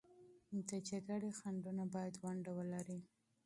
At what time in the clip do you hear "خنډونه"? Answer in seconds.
1.39-1.83